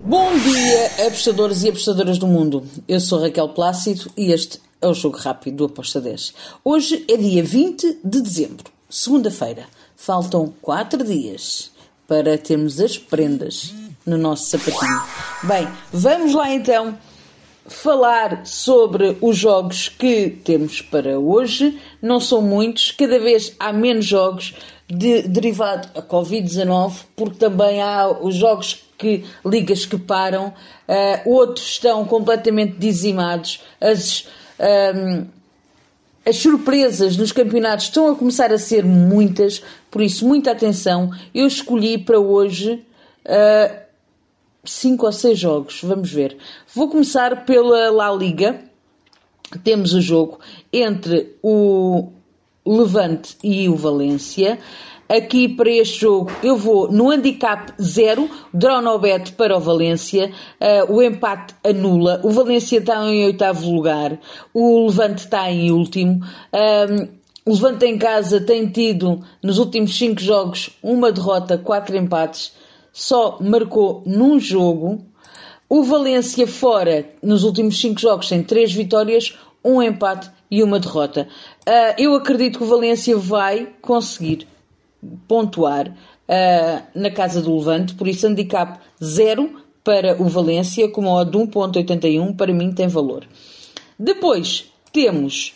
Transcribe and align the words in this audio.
Bom 0.00 0.30
dia, 0.38 1.06
apostadores 1.08 1.64
e 1.64 1.68
apostadoras 1.70 2.18
do 2.18 2.26
mundo. 2.28 2.64
Eu 2.86 3.00
sou 3.00 3.20
Raquel 3.20 3.48
Plácido 3.48 4.08
e 4.16 4.30
este 4.30 4.60
é 4.80 4.86
o 4.86 4.94
Jogo 4.94 5.18
Rápido 5.18 5.56
do 5.56 5.64
Aposta 5.64 6.00
10. 6.00 6.34
Hoje 6.64 7.04
é 7.08 7.16
dia 7.16 7.42
20 7.42 7.98
de 8.04 8.20
dezembro, 8.20 8.70
segunda-feira. 8.88 9.66
Faltam 9.96 10.54
4 10.62 11.02
dias 11.02 11.72
para 12.06 12.38
termos 12.38 12.78
as 12.78 12.96
prendas 12.96 13.74
no 14.06 14.16
nosso 14.16 14.46
sapatinho. 14.46 15.02
Bem, 15.42 15.68
vamos 15.92 16.32
lá 16.32 16.54
então 16.54 16.96
falar 17.66 18.46
sobre 18.46 19.18
os 19.20 19.36
jogos 19.36 19.88
que 19.88 20.30
temos 20.30 20.80
para 20.80 21.18
hoje. 21.18 21.76
Não 22.00 22.20
são 22.20 22.40
muitos, 22.40 22.92
cada 22.92 23.18
vez 23.18 23.52
há 23.58 23.72
menos 23.72 24.06
jogos 24.06 24.54
de, 24.88 25.22
derivado 25.22 25.88
a 25.96 26.00
Covid-19, 26.00 26.92
porque 27.16 27.36
também 27.36 27.82
há 27.82 28.08
os 28.08 28.36
jogos 28.36 28.87
que 28.98 29.24
ligas 29.46 29.86
que 29.86 29.96
param, 29.96 30.48
uh, 30.48 31.30
outros 31.30 31.64
estão 31.66 32.04
completamente 32.04 32.76
dizimados, 32.76 33.62
as, 33.80 34.26
um, 34.58 34.64
ehm, 34.64 35.26
as 36.26 36.36
surpresas 36.36 37.16
nos 37.16 37.32
campeonatos 37.32 37.86
estão 37.86 38.10
a 38.10 38.14
começar 38.14 38.52
a 38.52 38.58
ser 38.58 38.84
muitas, 38.84 39.62
por 39.90 40.02
isso, 40.02 40.26
muita 40.26 40.50
atenção. 40.50 41.10
Eu 41.32 41.46
escolhi 41.46 41.96
para 41.96 42.18
hoje 42.18 42.84
uh, 43.24 43.78
cinco 44.64 45.06
ou 45.06 45.12
seis 45.12 45.38
jogos, 45.38 45.80
vamos 45.82 46.12
ver. 46.12 46.36
Vou 46.74 46.90
começar 46.90 47.46
pela 47.46 47.90
La 47.90 48.12
Liga. 48.12 48.60
Temos 49.64 49.94
o 49.94 50.00
jogo 50.02 50.38
entre 50.70 51.36
o 51.42 52.12
Levante 52.66 53.38
e 53.42 53.68
o 53.68 53.76
Valência. 53.76 54.58
Aqui 55.08 55.48
para 55.48 55.70
este 55.70 56.00
jogo 56.00 56.30
eu 56.42 56.54
vou 56.54 56.92
no 56.92 57.10
handicap 57.10 57.72
0, 57.80 58.28
draw 58.52 58.98
bet 58.98 59.32
para 59.32 59.56
o 59.56 59.60
Valência, 59.60 60.30
uh, 60.60 60.92
o 60.92 61.02
empate 61.02 61.54
anula, 61.64 62.20
o 62.22 62.30
Valência 62.30 62.76
está 62.76 63.02
em 63.06 63.24
oitavo 63.24 63.72
lugar, 63.72 64.18
o 64.52 64.86
Levante 64.86 65.24
está 65.24 65.50
em 65.50 65.72
último. 65.72 66.20
Um, 66.52 67.08
o 67.46 67.54
Levante 67.54 67.86
em 67.86 67.96
casa 67.96 68.38
tem 68.38 68.68
tido 68.68 69.24
nos 69.42 69.56
últimos 69.56 69.96
5 69.96 70.20
jogos 70.20 70.68
uma 70.82 71.10
derrota, 71.10 71.56
4 71.56 71.96
empates, 71.96 72.52
só 72.92 73.38
marcou 73.40 74.02
num 74.04 74.38
jogo. 74.38 75.06
O 75.70 75.84
Valência 75.84 76.46
fora 76.46 77.08
nos 77.22 77.44
últimos 77.44 77.80
5 77.80 77.98
jogos 77.98 78.28
tem 78.28 78.42
3 78.42 78.74
vitórias, 78.74 79.38
um 79.64 79.82
empate 79.82 80.30
e 80.50 80.62
uma 80.62 80.78
derrota. 80.78 81.26
Uh, 81.66 81.94
eu 81.96 82.14
acredito 82.14 82.58
que 82.58 82.64
o 82.64 82.68
Valência 82.68 83.16
vai 83.16 83.68
conseguir 83.80 84.46
pontuar 85.26 85.88
uh, 85.88 86.82
na 86.94 87.10
casa 87.10 87.40
do 87.40 87.56
Levante, 87.56 87.94
por 87.94 88.08
isso 88.08 88.26
handicap 88.26 88.78
0 89.02 89.62
para 89.84 90.20
o 90.20 90.28
Valência, 90.28 90.90
com 90.90 91.02
uma 91.02 91.14
odd 91.14 91.30
de 91.30 91.38
1.81 91.38 92.36
para 92.36 92.52
mim 92.52 92.72
tem 92.72 92.88
valor. 92.88 93.26
Depois 93.98 94.70
temos 94.92 95.54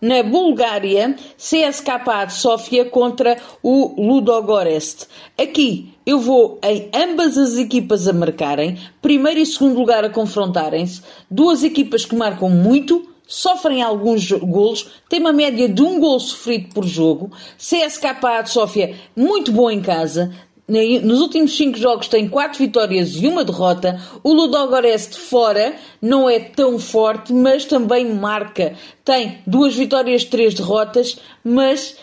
na 0.00 0.22
Bulgária 0.22 1.16
CSKA 1.36 2.26
de 2.26 2.34
Sofia 2.34 2.84
contra 2.84 3.36
o 3.62 4.00
Ludogorest. 4.00 5.06
Aqui 5.38 5.94
eu 6.04 6.20
vou 6.20 6.58
em 6.62 6.88
ambas 6.94 7.36
as 7.36 7.56
equipas 7.56 8.06
a 8.06 8.12
marcarem, 8.12 8.78
primeiro 9.02 9.40
e 9.40 9.46
segundo 9.46 9.78
lugar 9.78 10.04
a 10.04 10.10
confrontarem-se, 10.10 11.02
duas 11.30 11.64
equipas 11.64 12.04
que 12.04 12.14
marcam 12.14 12.48
muito, 12.48 13.10
sofrem 13.26 13.82
alguns 13.82 14.30
golos, 14.30 14.88
tem 15.08 15.20
uma 15.20 15.32
média 15.32 15.68
de 15.68 15.82
um 15.82 15.98
gol 15.98 16.20
sofrido 16.20 16.72
por 16.72 16.86
jogo. 16.86 17.30
CSKA 17.58 18.42
de 18.42 18.50
Sofia, 18.50 18.94
muito 19.16 19.50
bom 19.50 19.70
em 19.70 19.82
casa. 19.82 20.32
Nos 20.68 21.20
últimos 21.20 21.56
cinco 21.56 21.78
jogos 21.78 22.08
tem 22.08 22.28
quatro 22.28 22.58
vitórias 22.58 23.14
e 23.14 23.28
uma 23.28 23.44
derrota. 23.44 24.00
O 24.24 24.32
Ludogorets 24.32 25.16
fora 25.16 25.76
não 26.02 26.28
é 26.28 26.40
tão 26.40 26.78
forte, 26.78 27.32
mas 27.32 27.64
também 27.64 28.12
marca. 28.12 28.74
Tem 29.04 29.38
duas 29.46 29.76
vitórias, 29.76 30.24
três 30.24 30.54
derrotas, 30.54 31.18
mas 31.44 31.96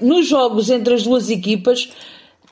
nos 0.00 0.26
jogos 0.26 0.70
entre 0.70 0.94
as 0.94 1.02
duas 1.02 1.28
equipas 1.28 1.90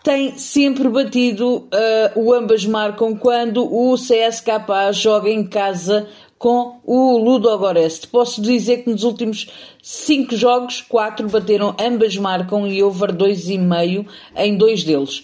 tem 0.03 0.37
sempre 0.39 0.89
batido 0.89 1.57
uh, 1.57 1.69
o 2.15 2.33
ambas 2.33 2.65
marcam 2.65 3.15
quando 3.15 3.63
o 3.63 3.95
CSKA 3.97 4.93
joga 4.93 5.29
em 5.29 5.47
casa 5.47 6.09
com 6.41 6.81
o 6.87 7.19
Ludogorets. 7.19 8.07
Posso 8.07 8.41
dizer 8.41 8.79
que 8.79 8.91
nos 8.91 9.05
últimos 9.05 9.47
5 9.83 10.35
jogos, 10.35 10.81
4 10.81 11.29
bateram, 11.29 11.77
ambas 11.79 12.17
marcam 12.17 12.67
e 12.67 12.83
over 12.83 13.13
2,5 13.13 14.07
em 14.35 14.57
dois 14.57 14.83
deles. 14.83 15.23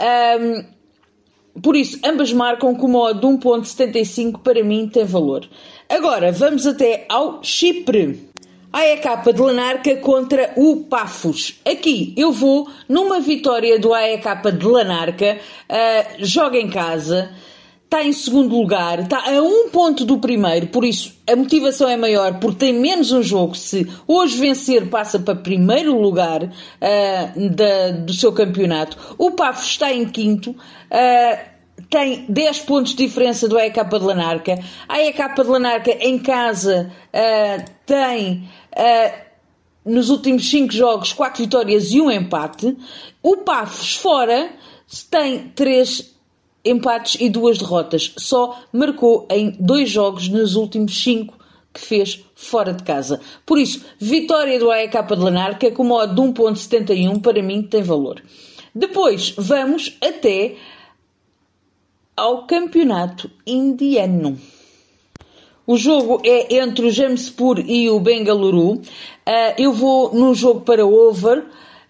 Um, 0.00 1.60
por 1.60 1.74
isso, 1.74 1.98
ambas 2.04 2.32
marcam 2.32 2.76
com 2.76 2.86
modo 2.86 3.20
de 3.20 3.26
1.75 3.44 4.38
para 4.38 4.62
mim 4.62 4.88
tem 4.88 5.04
valor. 5.04 5.48
Agora, 5.88 6.30
vamos 6.30 6.64
até 6.64 7.06
ao 7.08 7.42
Chipre. 7.42 8.30
A 8.72 8.78
AEK 8.78 9.34
de 9.34 9.40
Lanarca 9.42 9.96
contra 9.96 10.52
o 10.56 10.84
Pafos. 10.84 11.60
Aqui 11.68 12.14
eu 12.16 12.30
vou 12.30 12.70
numa 12.88 13.18
vitória 13.18 13.80
do 13.80 13.92
AEK 13.92 14.52
de 14.56 14.64
Lanarca, 14.64 15.38
uh, 15.68 16.24
joga 16.24 16.56
em 16.56 16.70
casa, 16.70 17.32
está 17.92 18.02
em 18.02 18.12
segundo 18.14 18.56
lugar, 18.56 19.00
está 19.00 19.18
a 19.18 19.42
um 19.42 19.68
ponto 19.68 20.06
do 20.06 20.18
primeiro, 20.18 20.68
por 20.68 20.82
isso 20.82 21.14
a 21.30 21.36
motivação 21.36 21.86
é 21.90 21.96
maior, 21.96 22.40
porque 22.40 22.56
tem 22.56 22.72
menos 22.72 23.12
um 23.12 23.22
jogo. 23.22 23.54
Se 23.54 23.86
hoje 24.08 24.38
vencer, 24.38 24.88
passa 24.88 25.18
para 25.18 25.34
primeiro 25.34 26.00
lugar 26.00 26.42
uh, 26.42 27.50
da, 27.50 27.90
do 27.90 28.14
seu 28.14 28.32
campeonato. 28.32 28.96
O 29.18 29.32
Pafos 29.32 29.66
está 29.66 29.92
em 29.92 30.06
quinto. 30.08 30.52
Uh, 30.52 31.52
tem 31.90 32.24
10 32.28 32.60
pontos 32.60 32.94
de 32.94 33.04
diferença 33.04 33.46
do 33.46 33.58
AEK 33.58 33.84
de 33.84 33.98
Lanarca. 33.98 34.58
A 34.88 34.94
AEK 34.94 35.34
de 35.34 35.42
Lanarca 35.42 35.90
em 35.90 36.18
casa 36.18 36.90
uh, 37.08 37.64
tem 37.84 38.48
nos 39.84 40.08
últimos 40.08 40.48
5 40.48 40.72
jogos 40.72 41.12
4 41.12 41.44
vitórias 41.44 41.92
e 41.92 42.00
um 42.00 42.10
empate. 42.10 42.74
O 43.22 43.38
Pafos 43.38 43.96
fora 43.96 44.50
tem 45.10 45.48
3 45.54 46.11
empates 46.64 47.20
e 47.20 47.28
duas 47.28 47.58
derrotas. 47.58 48.12
Só 48.16 48.58
marcou 48.72 49.26
em 49.30 49.50
dois 49.58 49.90
jogos 49.90 50.28
nos 50.28 50.54
últimos 50.54 51.02
cinco 51.02 51.38
que 51.72 51.80
fez 51.80 52.24
fora 52.34 52.72
de 52.72 52.82
casa. 52.82 53.20
Por 53.46 53.58
isso, 53.58 53.84
vitória 53.98 54.58
do 54.58 54.70
AEK 54.70 55.02
de 55.02 55.14
Lanarca 55.14 55.70
com 55.70 55.84
modo 55.84 56.14
de 56.14 56.20
1.71 56.20 57.20
para 57.20 57.42
mim 57.42 57.62
tem 57.62 57.82
valor. 57.82 58.22
Depois 58.74 59.34
vamos 59.36 59.96
até 60.02 60.56
ao 62.16 62.46
campeonato 62.46 63.30
indiano. 63.46 64.38
O 65.66 65.76
jogo 65.76 66.20
é 66.24 66.56
entre 66.56 66.86
o 66.86 66.90
Jamespur 66.90 67.60
e 67.60 67.88
o 67.88 68.00
Bengaluru. 68.00 68.72
Uh, 68.72 68.82
eu 69.56 69.72
vou 69.72 70.12
no 70.12 70.34
jogo 70.34 70.62
para 70.62 70.84
over. 70.84 71.44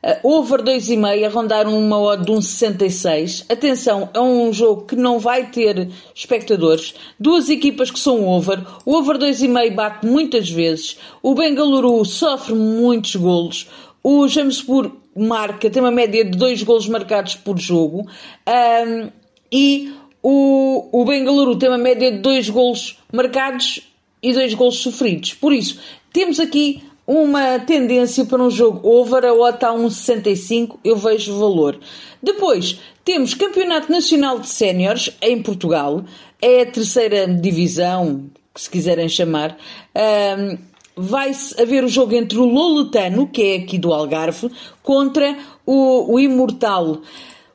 Uh, 0.04 0.36
over 0.36 0.62
2,5 0.62 1.24
a 1.24 1.28
rondar 1.28 1.68
uma 1.68 2.00
odd 2.00 2.24
de 2.24 2.32
1,66. 2.32 3.44
Atenção, 3.48 4.10
é 4.12 4.20
um 4.20 4.52
jogo 4.52 4.84
que 4.86 4.96
não 4.96 5.20
vai 5.20 5.50
ter 5.50 5.88
espectadores. 6.12 6.94
Duas 7.20 7.48
equipas 7.48 7.90
que 7.90 8.00
são 8.00 8.26
over. 8.26 8.60
O 8.84 8.96
over 8.96 9.16
2,5 9.16 9.74
bate 9.74 10.06
muitas 10.06 10.50
vezes. 10.50 10.98
O 11.22 11.34
Bengaluru 11.34 12.04
sofre 12.04 12.52
muitos 12.52 13.14
golos. 13.14 13.68
O 14.02 14.26
Jamespur 14.26 14.90
marca, 15.16 15.70
tem 15.70 15.82
uma 15.82 15.90
média 15.90 16.24
de 16.24 16.36
2 16.36 16.62
golos 16.62 16.88
marcados 16.88 17.36
por 17.36 17.58
jogo. 17.58 18.06
Um, 18.46 19.10
e 19.50 19.92
o, 20.22 20.88
o 20.92 21.04
Bengaluru 21.04 21.56
tem 21.56 21.68
uma 21.68 21.78
média 21.78 22.10
de 22.10 22.18
2 22.18 22.50
golos 22.50 22.98
marcados 23.12 23.80
e 24.22 24.32
2 24.32 24.54
golos 24.54 24.78
sofridos. 24.78 25.34
Por 25.34 25.52
isso, 25.52 25.78
temos 26.12 26.40
aqui 26.40 26.82
uma 27.06 27.58
tendência 27.58 28.24
para 28.24 28.42
um 28.42 28.50
jogo 28.50 28.88
over, 28.88 29.24
a 29.24 29.32
OTA 29.32 29.68
a 29.68 29.74
1,65, 29.74 30.78
eu 30.84 30.96
vejo 30.96 31.38
valor. 31.38 31.78
Depois, 32.22 32.78
temos 33.04 33.34
Campeonato 33.34 33.90
Nacional 33.90 34.38
de 34.38 34.48
Séniores 34.48 35.10
em 35.20 35.42
Portugal, 35.42 36.04
é 36.40 36.62
a 36.62 36.66
terceira 36.66 37.26
divisão, 37.26 38.30
se 38.54 38.70
quiserem 38.70 39.08
chamar. 39.08 39.56
Um, 39.96 40.58
vai 40.96 41.32
haver 41.58 41.84
o 41.84 41.88
jogo 41.88 42.14
entre 42.14 42.38
o 42.38 42.44
Loletano, 42.44 43.26
que 43.26 43.42
é 43.42 43.56
aqui 43.56 43.78
do 43.78 43.92
Algarve, 43.92 44.50
contra 44.82 45.36
o, 45.66 46.14
o 46.14 46.20
Imortal. 46.20 47.00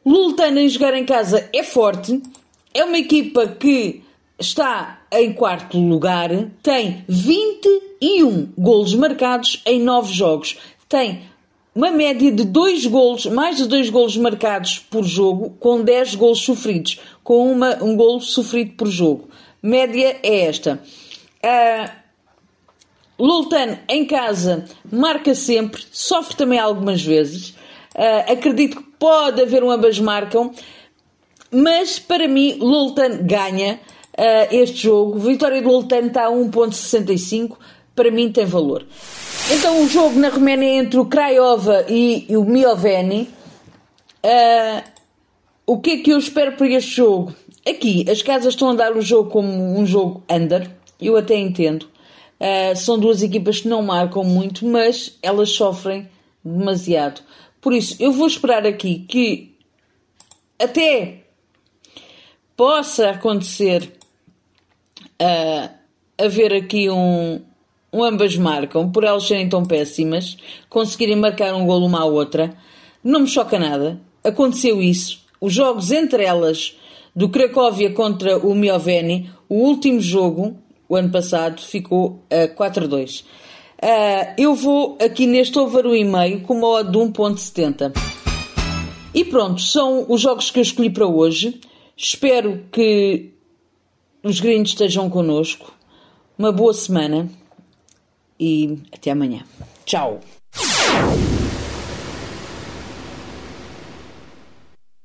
Loletano 0.05 0.59
em 0.59 0.69
jogar 0.69 0.93
em 0.93 1.05
casa 1.05 1.49
é 1.53 1.63
forte, 1.63 2.21
é 2.73 2.83
uma 2.83 2.97
equipa 2.97 3.47
que 3.47 4.03
está 4.39 4.96
em 5.11 5.33
quarto 5.33 5.79
lugar, 5.79 6.29
tem 6.61 7.03
21 7.07 8.49
golos 8.57 8.93
marcados 8.93 9.61
em 9.65 9.81
9 9.81 10.13
jogos. 10.13 10.57
Tem 10.89 11.21
uma 11.73 11.91
média 11.91 12.31
de 12.31 12.43
2 12.43 12.87
golos, 12.87 13.25
mais 13.27 13.57
de 13.57 13.67
2 13.67 13.89
golos 13.89 14.17
marcados 14.17 14.79
por 14.79 15.03
jogo, 15.03 15.55
com 15.59 15.81
10 15.81 16.15
golos 16.15 16.39
sofridos, 16.39 16.99
com 17.23 17.51
uma, 17.51 17.83
um 17.83 17.95
golo 17.95 18.19
sofrido 18.19 18.71
por 18.71 18.87
jogo. 18.87 19.29
Média 19.61 20.17
é 20.23 20.45
esta. 20.45 20.81
Uh, 21.43 22.07
Lultan 23.19 23.79
em 23.89 24.05
casa 24.05 24.65
marca 24.91 25.33
sempre, 25.33 25.83
sofre 25.91 26.35
também 26.35 26.59
algumas 26.59 27.01
vezes. 27.01 27.49
Uh, 27.95 28.31
acredito 28.31 28.77
que 28.77 28.83
pode 28.99 29.41
haver 29.41 29.63
um 29.63 29.71
ambas 29.71 29.99
marcam. 29.99 30.51
mas 31.51 31.97
para 31.97 32.27
mim, 32.27 32.57
Lultan 32.59 33.19
ganha 33.23 33.79
este 34.51 34.83
jogo. 34.83 35.19
Vitória 35.19 35.61
do 35.61 35.69
Lultan 35.69 36.07
está 36.07 36.25
a 36.25 36.31
1,65. 36.31 37.57
Para 37.95 38.11
mim, 38.11 38.31
tem 38.31 38.45
valor. 38.45 38.85
Então, 39.51 39.81
o 39.81 39.87
jogo 39.87 40.19
na 40.19 40.29
Roménia 40.29 40.79
entre 40.79 40.99
o 40.99 41.05
Craiova 41.05 41.85
e, 41.87 42.25
e 42.29 42.35
o 42.35 42.43
Mioveni. 42.43 43.29
Uh, 44.23 44.83
o 45.65 45.79
que 45.79 45.91
é 45.91 45.97
que 45.97 46.11
eu 46.11 46.17
espero 46.17 46.53
para 46.57 46.67
este 46.67 46.97
jogo? 46.97 47.33
Aqui, 47.67 48.05
as 48.09 48.21
casas 48.21 48.53
estão 48.53 48.71
a 48.71 48.75
dar 48.75 48.95
o 48.95 49.01
jogo 49.01 49.29
como 49.29 49.49
um 49.49 49.85
jogo 49.85 50.23
under. 50.29 50.69
Eu 50.99 51.15
até 51.15 51.35
entendo. 51.35 51.83
Uh, 52.39 52.75
são 52.75 52.99
duas 52.99 53.23
equipas 53.23 53.61
que 53.61 53.67
não 53.67 53.81
marcam 53.81 54.23
muito, 54.23 54.65
mas 54.65 55.17
elas 55.21 55.49
sofrem 55.49 56.09
demasiado. 56.43 57.21
Por 57.61 57.73
isso, 57.73 57.95
eu 57.99 58.11
vou 58.11 58.27
esperar 58.27 58.65
aqui 58.65 59.05
que 59.07 59.55
até 60.59 61.23
possa 62.55 63.11
acontecer 63.11 63.93
uh, 65.21 65.69
haver 66.17 66.53
aqui 66.53 66.89
um, 66.89 67.41
um 67.91 68.03
ambas 68.03 68.35
marcam, 68.37 68.91
por 68.91 69.03
elas 69.03 69.27
serem 69.27 69.49
tão 69.49 69.65
péssimas, 69.65 70.37
conseguirem 70.69 71.15
marcar 71.15 71.53
um 71.53 71.65
golo 71.65 71.85
uma 71.85 72.01
à 72.01 72.05
outra, 72.05 72.53
não 73.03 73.21
me 73.21 73.27
choca 73.27 73.57
nada. 73.57 73.99
Aconteceu 74.23 74.81
isso. 74.81 75.19
Os 75.39 75.53
jogos 75.53 75.91
entre 75.91 76.23
elas, 76.23 76.75
do 77.15 77.29
Cracóvia 77.29 77.91
contra 77.91 78.37
o 78.37 78.53
Mioveni, 78.53 79.29
o 79.47 79.55
último 79.55 79.99
jogo, 80.01 80.57
o 80.89 80.95
ano 80.95 81.11
passado, 81.11 81.61
ficou 81.61 82.23
a 82.29 82.47
4-2. 82.47 83.23
Uh, 83.81 84.33
eu 84.37 84.55
vou 84.55 84.97
aqui 84.99 85.27
neste 85.27 85.57
over 85.59 85.85
1,5 85.85 86.41
com 86.41 86.55
uma 86.55 86.67
odd 86.67 86.91
de 86.91 86.97
1.70. 86.97 87.93
E 89.13 89.23
pronto, 89.25 89.61
são 89.61 90.05
os 90.09 90.21
jogos 90.21 90.51
que 90.51 90.59
eu 90.59 90.63
escolhi 90.63 90.89
para 90.89 91.07
hoje. 91.07 91.61
Espero 91.95 92.65
que 92.71 93.31
os 94.27 94.39
gringos 94.39 94.69
estejam 94.69 95.09
connosco. 95.09 95.73
Uma 96.37 96.51
boa 96.51 96.73
semana 96.73 97.29
e 98.39 98.77
até 98.93 99.11
amanhã. 99.11 99.43
Tchau! 99.85 100.19